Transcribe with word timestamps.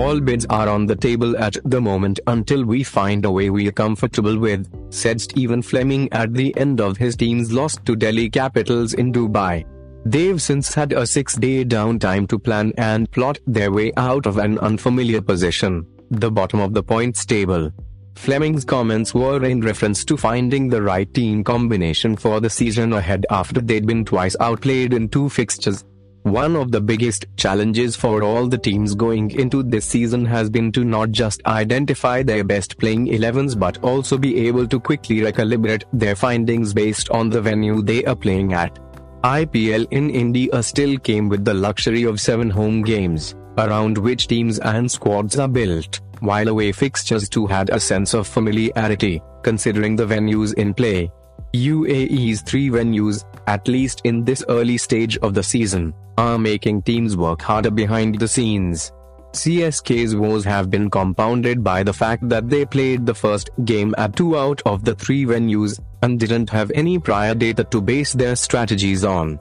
All 0.00 0.18
bids 0.18 0.46
are 0.48 0.66
on 0.66 0.86
the 0.86 0.96
table 0.96 1.36
at 1.36 1.58
the 1.62 1.78
moment 1.78 2.20
until 2.26 2.64
we 2.64 2.82
find 2.82 3.22
a 3.26 3.30
way 3.30 3.50
we're 3.50 3.70
comfortable 3.70 4.38
with, 4.38 4.66
said 4.90 5.20
Stephen 5.20 5.60
Fleming 5.60 6.10
at 6.10 6.32
the 6.32 6.56
end 6.56 6.80
of 6.80 6.96
his 6.96 7.14
team's 7.14 7.52
loss 7.52 7.76
to 7.84 7.94
Delhi 7.94 8.30
Capitals 8.30 8.94
in 8.94 9.12
Dubai. 9.12 9.66
They've 10.06 10.40
since 10.40 10.72
had 10.72 10.94
a 10.94 11.06
six 11.06 11.36
day 11.36 11.66
downtime 11.66 12.26
to 12.30 12.38
plan 12.38 12.72
and 12.78 13.10
plot 13.10 13.40
their 13.46 13.70
way 13.70 13.92
out 13.98 14.24
of 14.24 14.38
an 14.38 14.58
unfamiliar 14.60 15.20
position, 15.20 15.86
the 16.10 16.30
bottom 16.30 16.60
of 16.60 16.72
the 16.72 16.82
points 16.82 17.26
table. 17.26 17.70
Fleming's 18.14 18.64
comments 18.64 19.12
were 19.14 19.44
in 19.44 19.60
reference 19.60 20.02
to 20.06 20.16
finding 20.16 20.70
the 20.70 20.80
right 20.80 21.12
team 21.12 21.44
combination 21.44 22.16
for 22.16 22.40
the 22.40 22.48
season 22.48 22.94
ahead 22.94 23.26
after 23.28 23.60
they'd 23.60 23.86
been 23.86 24.06
twice 24.06 24.34
outplayed 24.40 24.94
in 24.94 25.10
two 25.10 25.28
fixtures. 25.28 25.84
One 26.22 26.54
of 26.54 26.70
the 26.70 26.80
biggest 26.80 27.24
challenges 27.36 27.96
for 27.96 28.22
all 28.22 28.46
the 28.46 28.58
teams 28.58 28.94
going 28.94 29.30
into 29.30 29.62
this 29.62 29.86
season 29.86 30.24
has 30.26 30.50
been 30.50 30.70
to 30.72 30.84
not 30.84 31.10
just 31.10 31.44
identify 31.46 32.22
their 32.22 32.44
best 32.44 32.78
playing 32.78 33.06
11s 33.06 33.58
but 33.58 33.82
also 33.82 34.18
be 34.18 34.46
able 34.46 34.66
to 34.68 34.78
quickly 34.78 35.20
recalibrate 35.20 35.84
their 35.92 36.14
findings 36.14 36.74
based 36.74 37.08
on 37.10 37.30
the 37.30 37.40
venue 37.40 37.80
they 37.80 38.04
are 38.04 38.16
playing 38.16 38.52
at. 38.52 38.78
IPL 39.24 39.86
in 39.90 40.10
India 40.10 40.62
still 40.62 40.98
came 40.98 41.28
with 41.28 41.44
the 41.44 41.54
luxury 41.54 42.04
of 42.04 42.20
seven 42.20 42.50
home 42.50 42.82
games, 42.82 43.34
around 43.58 43.96
which 43.96 44.28
teams 44.28 44.58
and 44.58 44.90
squads 44.90 45.38
are 45.38 45.48
built 45.48 46.00
while 46.20 46.48
away 46.48 46.72
fixtures 46.72 47.28
too 47.28 47.46
had 47.46 47.70
a 47.70 47.80
sense 47.80 48.14
of 48.14 48.26
familiarity, 48.26 49.22
considering 49.42 49.96
the 49.96 50.06
venues 50.06 50.54
in 50.54 50.74
play. 50.74 51.10
UAE's 51.54 52.42
three 52.42 52.68
venues, 52.68 53.24
at 53.50 53.66
least 53.66 54.00
in 54.04 54.24
this 54.24 54.44
early 54.48 54.78
stage 54.78 55.18
of 55.18 55.34
the 55.34 55.42
season, 55.42 55.92
are 56.16 56.38
making 56.38 56.82
teams 56.82 57.16
work 57.16 57.42
harder 57.42 57.70
behind 57.70 58.18
the 58.20 58.28
scenes. 58.28 58.92
CSK's 59.32 60.14
woes 60.14 60.44
have 60.44 60.70
been 60.70 60.88
compounded 60.88 61.64
by 61.64 61.82
the 61.82 61.92
fact 61.92 62.28
that 62.28 62.48
they 62.48 62.64
played 62.64 63.06
the 63.06 63.14
first 63.14 63.50
game 63.64 63.92
at 63.98 64.14
two 64.14 64.38
out 64.38 64.62
of 64.66 64.84
the 64.84 64.94
three 64.94 65.24
venues, 65.24 65.80
and 66.02 66.20
didn't 66.20 66.50
have 66.50 66.70
any 66.74 66.96
prior 66.98 67.34
data 67.34 67.64
to 67.64 67.80
base 67.80 68.12
their 68.12 68.36
strategies 68.36 69.04
on. 69.04 69.38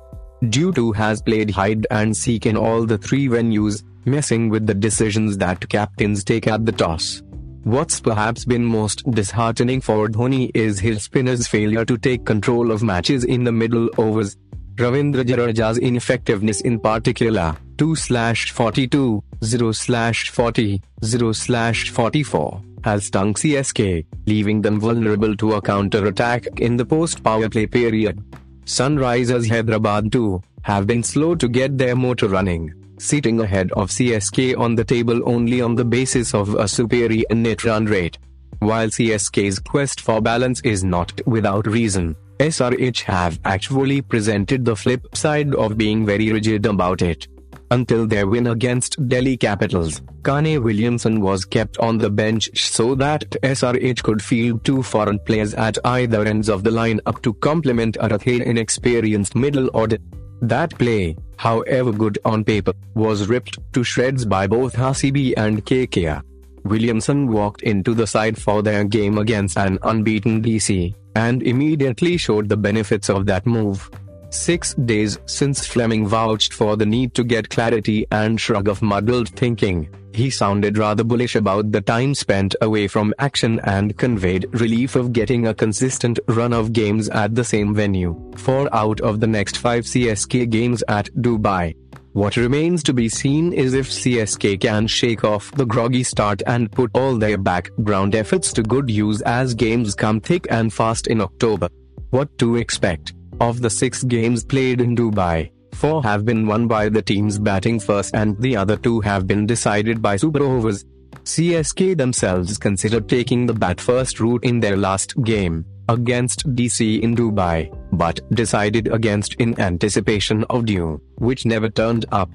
Dew 0.49 0.71
too 0.71 0.91
has 0.93 1.21
played 1.21 1.51
hide 1.51 1.85
and 1.91 2.15
seek 2.15 2.45
in 2.47 2.57
all 2.57 2.85
the 2.85 2.97
three 2.97 3.27
venues, 3.27 3.83
messing 4.05 4.49
with 4.49 4.65
the 4.65 4.73
decisions 4.73 5.37
that 5.37 5.69
captains 5.69 6.23
take 6.23 6.47
at 6.47 6.65
the 6.65 6.71
toss. 6.71 7.21
What's 7.69 7.99
perhaps 7.99 8.45
been 8.45 8.65
most 8.65 9.03
disheartening 9.11 9.79
for 9.79 10.07
Dhoni 10.07 10.49
is 10.55 10.79
his 10.79 11.03
spinners' 11.03 11.45
failure 11.45 11.85
to 11.85 11.99
take 11.99 12.25
control 12.25 12.71
of 12.71 12.81
matches 12.81 13.23
in 13.23 13.43
the 13.43 13.51
middle 13.51 13.91
overs. 13.99 14.35
Ravindra 14.73 15.23
Jadeja's 15.23 15.77
ineffectiveness 15.77 16.61
in 16.61 16.79
particular, 16.79 17.55
2 17.77 17.95
42, 17.95 19.23
0 19.43 19.73
40, 19.73 20.81
0 21.03 21.33
44, 21.33 22.61
has 22.85 23.05
stung 23.05 23.35
CSK, 23.35 24.03
leaving 24.25 24.63
them 24.63 24.79
vulnerable 24.79 25.35
to 25.35 25.53
a 25.53 25.61
counter-attack 25.61 26.47
in 26.59 26.75
the 26.75 26.85
post-power 26.85 27.49
play 27.49 27.67
period. 27.67 28.19
Sunrisers 28.65 29.47
Hyderabad 29.47 30.11
too, 30.11 30.41
have 30.63 30.87
been 30.87 31.03
slow 31.03 31.35
to 31.35 31.47
get 31.47 31.77
their 31.77 31.95
motor 31.95 32.29
running 32.29 32.73
sitting 32.99 33.39
ahead 33.39 33.71
of 33.73 33.89
CSK 33.89 34.57
on 34.57 34.75
the 34.75 34.83
table 34.83 35.21
only 35.27 35.61
on 35.61 35.75
the 35.75 35.85
basis 35.85 36.33
of 36.33 36.53
a 36.55 36.67
superior 36.67 37.25
net 37.31 37.63
run 37.63 37.85
rate. 37.85 38.17
While 38.59 38.89
CSK's 38.89 39.59
quest 39.59 40.01
for 40.01 40.21
balance 40.21 40.61
is 40.61 40.83
not 40.83 41.19
without 41.25 41.65
reason, 41.65 42.15
SRH 42.39 43.01
have 43.03 43.39
actually 43.45 44.01
presented 44.01 44.65
the 44.65 44.75
flip 44.75 45.05
side 45.13 45.53
of 45.55 45.77
being 45.77 46.05
very 46.05 46.31
rigid 46.31 46.65
about 46.65 47.01
it. 47.01 47.27
Until 47.71 48.07
their 48.07 48.27
win 48.27 48.47
against 48.47 49.07
Delhi 49.07 49.37
Capitals, 49.37 50.01
Kane 50.25 50.63
Williamson 50.63 51.21
was 51.21 51.45
kept 51.45 51.77
on 51.77 51.97
the 51.97 52.09
bench 52.09 52.49
so 52.55 52.95
that 52.95 53.29
SRH 53.43 54.01
could 54.01 54.23
field 54.23 54.65
two 54.65 54.81
foreign 54.81 55.19
players 55.19 55.53
at 55.53 55.77
either 55.85 56.23
ends 56.25 56.49
of 56.49 56.63
the 56.63 56.71
lineup 56.71 57.21
to 57.21 57.33
complement 57.35 57.97
Arathe 58.01 58.41
inexperienced 58.43 59.35
middle 59.35 59.69
order. 59.73 59.97
That 60.41 60.77
play, 60.77 61.17
however 61.37 61.91
good 61.91 62.17
on 62.23 62.43
paper, 62.43 62.73
was 62.95 63.27
ripped 63.27 63.59
to 63.73 63.83
shreds 63.83 64.25
by 64.25 64.47
both 64.47 64.75
RCB 64.75 65.33
and 65.37 65.65
KKR. 65.65 66.21
Williamson 66.63 67.27
walked 67.27 67.63
into 67.63 67.93
the 67.93 68.07
side 68.07 68.37
for 68.37 68.61
their 68.61 68.83
game 68.83 69.17
against 69.17 69.57
an 69.57 69.79
unbeaten 69.83 70.41
DC, 70.41 70.93
and 71.15 71.43
immediately 71.43 72.17
showed 72.17 72.49
the 72.49 72.57
benefits 72.57 73.09
of 73.09 73.25
that 73.25 73.45
move. 73.45 73.89
Six 74.31 74.75
days 74.75 75.17
since 75.25 75.65
Fleming 75.65 76.07
vouched 76.07 76.53
for 76.53 76.77
the 76.77 76.85
need 76.85 77.15
to 77.15 77.23
get 77.23 77.49
clarity 77.49 78.05
and 78.11 78.39
shrug 78.39 78.67
of 78.67 78.81
muddled 78.81 79.29
thinking, 79.29 79.89
he 80.13 80.29
sounded 80.29 80.77
rather 80.77 81.03
bullish 81.03 81.35
about 81.35 81.71
the 81.71 81.81
time 81.81 82.13
spent 82.13 82.55
away 82.61 82.87
from 82.87 83.13
action 83.17 83.59
and 83.63 83.97
conveyed 83.97 84.45
relief 84.51 84.95
of 84.95 85.13
getting 85.13 85.47
a 85.47 85.53
consistent 85.53 86.19
run 86.27 86.53
of 86.53 86.73
games 86.73 87.09
at 87.09 87.33
the 87.33 87.43
same 87.43 87.73
venue, 87.73 88.13
four 88.35 88.69
out 88.73 89.01
of 89.01 89.19
the 89.19 89.27
next 89.27 89.57
five 89.57 89.85
CSK 89.85 90.47
games 90.49 90.83
at 90.87 91.09
Dubai. 91.15 91.75
What 92.13 92.37
remains 92.37 92.83
to 92.83 92.93
be 92.93 93.09
seen 93.09 93.53
is 93.53 93.73
if 93.73 93.89
CSK 93.89 94.61
can 94.61 94.85
shake 94.87 95.23
off 95.23 95.51
the 95.51 95.65
groggy 95.65 96.03
start 96.03 96.43
and 96.45 96.71
put 96.71 96.91
all 96.93 97.17
their 97.17 97.37
background 97.37 98.13
efforts 98.13 98.53
to 98.53 98.61
good 98.61 98.89
use 98.91 99.21
as 99.21 99.53
games 99.55 99.95
come 99.95 100.21
thick 100.21 100.45
and 100.51 100.71
fast 100.71 101.07
in 101.07 101.21
October. 101.21 101.69
What 102.09 102.37
to 102.39 102.57
expect? 102.57 103.13
Of 103.41 103.61
the 103.61 103.69
six 103.69 104.03
games 104.03 104.43
played 104.43 104.81
in 104.81 104.95
Dubai, 104.95 105.51
four 105.73 106.03
have 106.03 106.25
been 106.25 106.45
won 106.45 106.67
by 106.67 106.89
the 106.89 107.01
teams 107.01 107.39
batting 107.39 107.79
first 107.79 108.13
and 108.13 108.37
the 108.41 108.57
other 108.57 108.75
two 108.75 108.99
have 108.99 109.27
been 109.27 109.45
decided 109.45 110.01
by 110.01 110.17
super 110.17 110.43
overs. 110.43 110.85
CSK 111.23 111.97
themselves 111.97 112.57
considered 112.57 113.07
taking 113.07 113.45
the 113.45 113.53
bat 113.53 113.79
first 113.79 114.19
route 114.19 114.43
in 114.43 114.59
their 114.59 114.75
last 114.75 115.15
game, 115.23 115.65
against 115.87 116.53
DC 116.53 116.99
in 117.01 117.15
Dubai, 117.15 117.73
but 117.93 118.19
decided 118.35 118.91
against 118.91 119.35
in 119.35 119.59
anticipation 119.59 120.43
of 120.49 120.65
dew, 120.65 121.01
which 121.15 121.45
never 121.45 121.69
turned 121.69 122.05
up. 122.11 122.29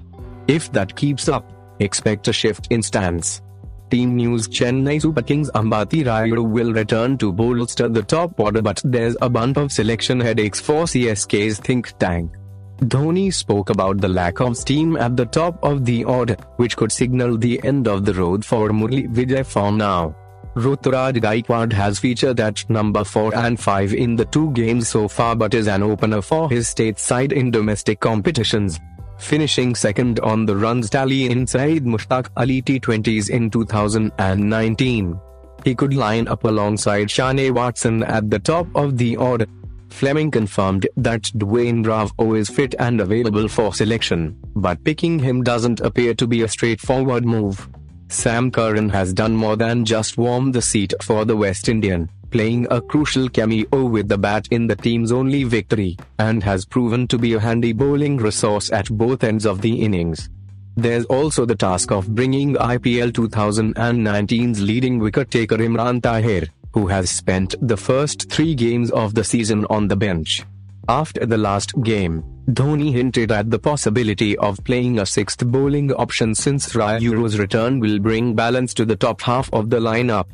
If 0.47 0.71
that 0.71 0.95
keeps 0.95 1.29
up, 1.29 1.51
expect 1.79 2.27
a 2.27 2.33
shift 2.33 2.67
in 2.71 2.81
stance. 2.81 3.41
Team 3.89 4.15
News 4.15 4.47
Chennai 4.47 5.01
Super 5.01 5.21
Kings 5.21 5.49
Ambati 5.51 6.03
Rayudu 6.05 6.43
will 6.49 6.73
return 6.73 7.17
to 7.19 7.31
bolster 7.31 7.87
the 7.87 8.03
top 8.03 8.39
order 8.39 8.61
but 8.61 8.81
there's 8.83 9.15
a 9.21 9.29
bump 9.29 9.57
of 9.57 9.71
selection 9.71 10.19
headaches 10.19 10.59
for 10.59 10.83
CSK's 10.85 11.59
think 11.59 11.97
tank. 11.99 12.31
Dhoni 12.79 13.33
spoke 13.33 13.69
about 13.69 14.01
the 14.01 14.09
lack 14.09 14.41
of 14.41 14.57
steam 14.57 14.97
at 14.97 15.15
the 15.15 15.25
top 15.25 15.57
of 15.63 15.85
the 15.85 16.03
order, 16.03 16.35
which 16.57 16.75
could 16.75 16.91
signal 16.91 17.37
the 17.37 17.63
end 17.63 17.87
of 17.87 18.03
the 18.03 18.13
road 18.13 18.43
for 18.43 18.69
Murali 18.69 19.07
Vijay 19.07 19.45
for 19.45 19.71
now. 19.71 20.13
Ruturaj 20.55 21.17
Gaikwad 21.17 21.73
has 21.73 21.99
featured 21.99 22.39
at 22.39 22.69
number 22.69 23.03
4 23.03 23.35
and 23.35 23.59
5 23.59 23.93
in 23.93 24.15
the 24.15 24.25
two 24.25 24.51
games 24.51 24.87
so 24.87 25.07
far 25.07 25.35
but 25.35 25.53
is 25.53 25.67
an 25.67 25.83
opener 25.83 26.21
for 26.21 26.49
his 26.49 26.69
state 26.69 26.97
side 26.97 27.33
in 27.33 27.51
domestic 27.51 27.99
competitions 27.99 28.79
finishing 29.17 29.75
second 29.75 30.19
on 30.19 30.45
the 30.45 30.55
runs 30.55 30.89
tally 30.89 31.25
in 31.29 31.47
Syed 31.47 31.85
Mushtaq 31.85 32.29
Ali 32.37 32.61
T20s 32.61 33.29
in 33.29 33.49
2019. 33.49 35.19
He 35.63 35.75
could 35.75 35.93
line 35.93 36.27
up 36.27 36.43
alongside 36.43 37.09
Shane 37.09 37.53
Watson 37.53 38.03
at 38.03 38.29
the 38.29 38.39
top 38.39 38.67
of 38.75 38.97
the 38.97 39.17
order. 39.17 39.47
Fleming 39.89 40.29
confirmed 40.29 40.87
that 40.97 41.23
Dwayne 41.37 41.83
Bravo 41.83 42.33
is 42.33 42.49
fit 42.49 42.75
and 42.79 42.99
available 42.99 43.47
for 43.47 43.73
selection, 43.73 44.37
but 44.55 44.83
picking 44.83 45.19
him 45.19 45.43
doesn't 45.43 45.79
appear 45.79 46.13
to 46.15 46.27
be 46.27 46.41
a 46.41 46.47
straightforward 46.47 47.25
move. 47.25 47.69
Sam 48.09 48.51
Curran 48.51 48.89
has 48.89 49.13
done 49.13 49.35
more 49.35 49.55
than 49.55 49.85
just 49.85 50.17
warm 50.17 50.51
the 50.51 50.61
seat 50.61 50.93
for 51.01 51.25
the 51.25 51.35
West 51.35 51.69
Indian 51.69 52.09
playing 52.35 52.67
a 52.69 52.81
crucial 52.81 53.29
cameo 53.29 53.85
with 53.85 54.09
the 54.09 54.17
bat 54.17 54.45
in 54.51 54.67
the 54.67 54.75
team's 54.75 55.13
only 55.13 55.45
victory, 55.45 55.95
and 56.19 56.43
has 56.43 56.65
proven 56.65 57.07
to 57.07 57.17
be 57.17 57.31
a 57.31 57.39
handy 57.39 57.71
bowling 57.71 58.17
resource 58.17 58.69
at 58.73 58.89
both 58.89 59.23
ends 59.23 59.45
of 59.45 59.61
the 59.61 59.81
innings. 59.81 60.27
There's 60.75 61.05
also 61.05 61.45
the 61.45 61.55
task 61.55 61.93
of 61.93 62.13
bringing 62.13 62.55
IPL 62.55 63.11
2019's 63.11 64.61
leading 64.61 64.99
wicket-taker 64.99 65.55
Imran 65.55 66.03
Tahir, 66.03 66.47
who 66.73 66.87
has 66.87 67.09
spent 67.09 67.55
the 67.61 67.77
first 67.77 68.29
three 68.29 68.53
games 68.53 68.91
of 68.91 69.15
the 69.15 69.23
season 69.23 69.65
on 69.69 69.87
the 69.87 69.95
bench. 69.95 70.43
After 70.89 71.25
the 71.25 71.37
last 71.37 71.71
game, 71.83 72.21
Dhoni 72.49 72.91
hinted 72.91 73.31
at 73.31 73.49
the 73.49 73.59
possibility 73.59 74.37
of 74.39 74.61
playing 74.65 74.99
a 74.99 75.05
sixth 75.05 75.47
bowling 75.47 75.93
option 75.93 76.35
since 76.35 76.73
Rayudu's 76.73 77.39
return 77.39 77.79
will 77.79 77.97
bring 77.97 78.35
balance 78.35 78.73
to 78.73 78.83
the 78.83 78.97
top 78.97 79.21
half 79.21 79.49
of 79.53 79.69
the 79.69 79.79
lineup 79.79 80.25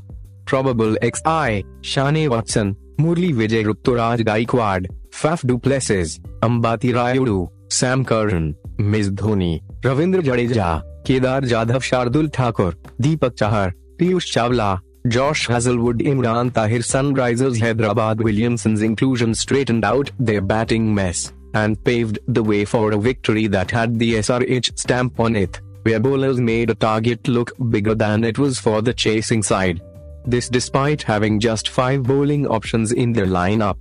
probable 0.46 0.96
XI, 1.02 1.64
Shane 1.82 2.30
Watson, 2.30 2.76
Murali 3.00 3.34
Vijay 3.34 3.66
Ruturaj 3.66 4.22
Gaikwad, 4.22 4.88
Faf 5.12 5.46
du 5.46 5.58
Plessis, 5.58 6.20
Ambati 6.42 6.94
Rayudu, 6.94 7.50
Sam 7.70 8.04
Curran, 8.06 8.56
MS 8.78 9.12
Dhoni, 9.12 9.62
Ravindra 9.82 10.22
Jadeja, 10.22 10.84
Kedar 11.04 11.42
Jadhav 11.42 11.82
Shardul 11.82 12.32
Thakur, 12.32 12.74
Deepak 13.02 13.36
Chahar, 13.36 13.74
Piyush 13.98 14.32
Chawla, 14.34 14.80
Josh 15.08 15.48
Hazlewood 15.48 16.00
Imran 16.00 16.54
Tahir 16.54 16.80
Sunrisers 16.80 17.60
Hyderabad 17.60 18.22
Williamson's 18.22 18.82
inclusion 18.82 19.34
straightened 19.34 19.84
out 19.84 20.12
their 20.20 20.42
batting 20.42 20.94
mess 20.94 21.34
and 21.56 21.84
paved 21.84 22.20
the 22.28 22.44
way 22.44 22.66
for 22.66 22.92
a 22.92 22.98
victory 22.98 23.48
that 23.48 23.72
had 23.72 23.98
the 23.98 24.14
SRH 24.16 24.78
stamp 24.78 25.20
on 25.20 25.36
it. 25.36 25.60
where 25.84 26.00
bowlers 26.00 26.40
made 26.40 26.70
a 26.70 26.76
target 26.76 27.28
look 27.28 27.52
bigger 27.70 27.96
than 27.96 28.24
it 28.24 28.38
was 28.38 28.60
for 28.60 28.82
the 28.82 28.94
chasing 28.94 29.42
side. 29.42 29.82
This 30.26 30.50
despite 30.50 31.02
having 31.02 31.40
just 31.40 31.70
five 31.70 32.04
bowling 32.04 32.48
options 32.48 32.92
in 32.92 33.14
their 33.14 33.26
lineup. 33.26 33.78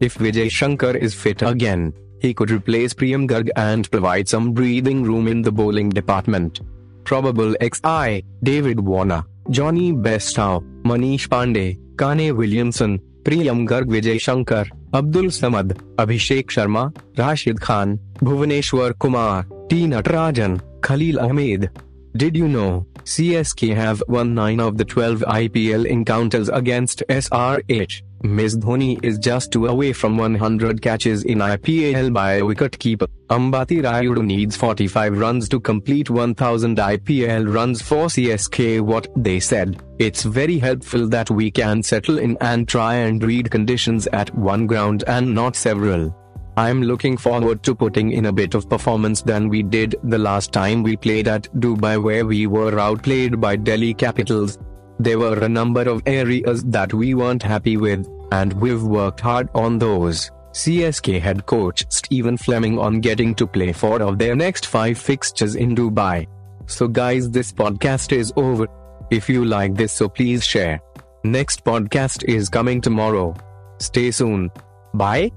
If 0.00 0.14
Vijay 0.14 0.50
Shankar 0.50 0.96
is 0.96 1.14
fit 1.14 1.42
again, 1.42 1.92
he 2.20 2.32
could 2.32 2.50
replace 2.50 2.94
Priyam 2.94 3.28
Garg 3.28 3.50
and 3.56 3.90
provide 3.90 4.28
some 4.28 4.52
breathing 4.52 5.02
room 5.02 5.28
in 5.28 5.42
the 5.42 5.52
bowling 5.52 5.90
department. 5.90 6.60
Probable 7.04 7.54
XI, 7.60 8.24
David 8.42 8.80
Warner, 8.80 9.24
Jonny 9.50 9.92
Bairstow, 9.92 10.62
Manish 10.82 11.28
Pandey, 11.28 11.78
Kane 11.98 12.36
Williamson, 12.36 12.98
Priyam 13.24 13.66
Garg 13.68 13.86
Vijay 13.86 14.20
Shankar, 14.20 14.66
Abdul 14.94 15.26
Samad, 15.26 15.72
Abhishek 15.96 16.46
Sharma, 16.46 16.94
Rashid 17.16 17.60
Khan, 17.60 17.98
Bhuvaneshwar 18.16 18.98
Kumar, 18.98 19.44
T. 19.68 19.86
Natarajan, 19.86 20.60
Khalil 20.80 21.20
Ahmed. 21.20 21.70
Did 22.14 22.36
you 22.36 22.46
know, 22.46 22.86
CSK 23.04 23.74
have 23.74 24.02
won 24.06 24.34
9 24.34 24.60
of 24.60 24.76
the 24.76 24.84
12 24.84 25.20
IPL 25.20 25.86
encounters 25.86 26.50
against 26.50 27.02
SRH? 27.08 28.02
MS 28.22 28.58
Dhoni 28.58 29.02
is 29.02 29.18
just 29.18 29.50
two 29.50 29.66
away 29.66 29.94
from 29.94 30.18
100 30.18 30.82
catches 30.82 31.24
in 31.24 31.38
IPL 31.38 32.12
by 32.12 32.34
a 32.34 32.42
wicketkeeper. 32.42 33.08
Ambati 33.30 33.82
Rayudu 33.82 34.22
needs 34.22 34.56
45 34.56 35.18
runs 35.18 35.48
to 35.48 35.58
complete 35.58 36.10
1000 36.10 36.76
IPL 36.76 37.52
runs 37.52 37.80
for 37.80 38.08
CSK. 38.08 38.82
What 38.82 39.08
they 39.16 39.40
said, 39.40 39.82
it's 39.98 40.22
very 40.22 40.58
helpful 40.58 41.08
that 41.08 41.30
we 41.30 41.50
can 41.50 41.82
settle 41.82 42.18
in 42.18 42.36
and 42.42 42.68
try 42.68 42.94
and 42.96 43.24
read 43.24 43.50
conditions 43.50 44.06
at 44.08 44.32
one 44.34 44.66
ground 44.66 45.02
and 45.06 45.34
not 45.34 45.56
several. 45.56 46.14
I'm 46.56 46.82
looking 46.82 47.16
forward 47.16 47.62
to 47.62 47.74
putting 47.74 48.12
in 48.12 48.26
a 48.26 48.32
bit 48.32 48.54
of 48.54 48.68
performance 48.68 49.22
than 49.22 49.48
we 49.48 49.62
did 49.62 49.94
the 50.02 50.18
last 50.18 50.52
time 50.52 50.82
we 50.82 50.96
played 50.96 51.26
at 51.26 51.44
Dubai 51.54 52.02
where 52.02 52.26
we 52.26 52.46
were 52.46 52.78
outplayed 52.78 53.40
by 53.40 53.56
Delhi 53.56 53.94
Capitals. 53.94 54.58
There 54.98 55.18
were 55.18 55.38
a 55.38 55.48
number 55.48 55.82
of 55.82 56.02
areas 56.04 56.62
that 56.64 56.92
we 56.92 57.14
weren't 57.14 57.42
happy 57.42 57.78
with, 57.78 58.06
and 58.32 58.52
we've 58.52 58.82
worked 58.82 59.20
hard 59.20 59.48
on 59.54 59.78
those. 59.78 60.30
CSK 60.52 61.18
head 61.18 61.46
coach 61.46 61.86
Stephen 61.88 62.36
Fleming 62.36 62.78
on 62.78 63.00
getting 63.00 63.34
to 63.36 63.46
play 63.46 63.72
four 63.72 64.02
of 64.02 64.18
their 64.18 64.36
next 64.36 64.66
five 64.66 64.98
fixtures 64.98 65.54
in 65.54 65.74
Dubai. 65.74 66.26
So, 66.66 66.86
guys, 66.86 67.30
this 67.30 67.50
podcast 67.50 68.12
is 68.12 68.30
over. 68.36 68.66
If 69.10 69.30
you 69.30 69.46
like 69.46 69.74
this, 69.74 69.92
so 69.92 70.08
please 70.08 70.44
share. 70.44 70.80
Next 71.24 71.64
podcast 71.64 72.24
is 72.24 72.50
coming 72.50 72.82
tomorrow. 72.82 73.34
Stay 73.78 74.10
soon. 74.10 74.50
Bye. 74.92 75.32